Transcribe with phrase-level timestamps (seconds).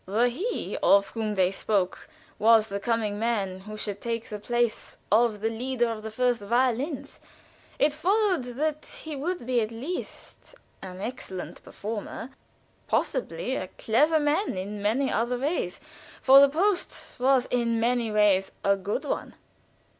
[0.07, 2.09] The "he" of whom they spoke
[2.39, 6.41] was the coming man who should take the place of the leader of the first
[6.41, 7.19] violins
[7.77, 12.31] it followed that he would be at least an excellent performer
[12.87, 15.79] possibly a clever man in many other ways,
[16.19, 19.35] for the post was in many ways a good one.